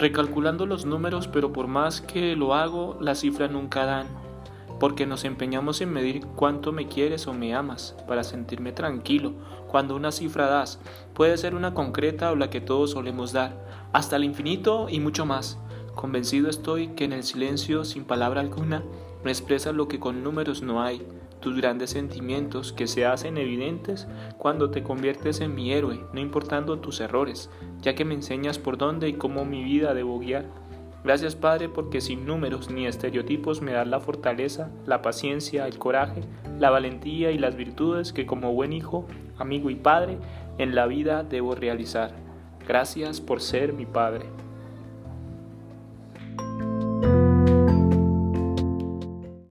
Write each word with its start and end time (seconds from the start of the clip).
recalculando 0.00 0.64
los 0.64 0.86
números, 0.86 1.28
pero 1.28 1.52
por 1.52 1.66
más 1.66 2.00
que 2.00 2.34
lo 2.34 2.54
hago, 2.54 2.96
las 3.00 3.20
cifras 3.20 3.50
nunca 3.50 3.84
dan, 3.84 4.06
porque 4.80 5.06
nos 5.06 5.24
empeñamos 5.24 5.82
en 5.82 5.92
medir 5.92 6.26
cuánto 6.36 6.72
me 6.72 6.88
quieres 6.88 7.26
o 7.26 7.34
me 7.34 7.54
amas, 7.54 7.94
para 8.08 8.24
sentirme 8.24 8.72
tranquilo. 8.72 9.34
Cuando 9.68 9.94
una 9.94 10.10
cifra 10.10 10.46
das, 10.46 10.80
puede 11.12 11.36
ser 11.36 11.54
una 11.54 11.74
concreta 11.74 12.32
o 12.32 12.36
la 12.36 12.48
que 12.48 12.62
todos 12.62 12.92
solemos 12.92 13.32
dar, 13.32 13.54
hasta 13.92 14.16
el 14.16 14.24
infinito 14.24 14.88
y 14.88 15.00
mucho 15.00 15.26
más. 15.26 15.58
Convencido 16.00 16.48
estoy 16.48 16.88
que 16.88 17.04
en 17.04 17.12
el 17.12 17.22
silencio, 17.24 17.84
sin 17.84 18.04
palabra 18.04 18.40
alguna, 18.40 18.82
me 19.22 19.30
expresas 19.30 19.74
lo 19.74 19.86
que 19.86 20.00
con 20.00 20.24
números 20.24 20.62
no 20.62 20.82
hay, 20.82 21.06
tus 21.40 21.54
grandes 21.54 21.90
sentimientos 21.90 22.72
que 22.72 22.86
se 22.86 23.04
hacen 23.04 23.36
evidentes 23.36 24.08
cuando 24.38 24.70
te 24.70 24.82
conviertes 24.82 25.42
en 25.42 25.54
mi 25.54 25.74
héroe, 25.74 26.00
no 26.14 26.20
importando 26.20 26.78
tus 26.78 27.00
errores, 27.00 27.50
ya 27.82 27.94
que 27.94 28.06
me 28.06 28.14
enseñas 28.14 28.58
por 28.58 28.78
dónde 28.78 29.10
y 29.10 29.12
cómo 29.12 29.44
mi 29.44 29.62
vida 29.62 29.92
debo 29.92 30.18
guiar. 30.18 30.46
Gracias 31.04 31.36
Padre 31.36 31.68
porque 31.68 32.00
sin 32.00 32.24
números 32.24 32.70
ni 32.70 32.86
estereotipos 32.86 33.60
me 33.60 33.72
das 33.72 33.86
la 33.86 34.00
fortaleza, 34.00 34.70
la 34.86 35.02
paciencia, 35.02 35.66
el 35.66 35.76
coraje, 35.76 36.22
la 36.58 36.70
valentía 36.70 37.30
y 37.30 37.36
las 37.36 37.56
virtudes 37.56 38.14
que 38.14 38.24
como 38.24 38.54
buen 38.54 38.72
hijo, 38.72 39.06
amigo 39.36 39.68
y 39.68 39.74
padre 39.74 40.16
en 40.56 40.74
la 40.74 40.86
vida 40.86 41.24
debo 41.24 41.54
realizar. 41.54 42.14
Gracias 42.66 43.20
por 43.20 43.42
ser 43.42 43.74
mi 43.74 43.84
Padre. 43.84 44.24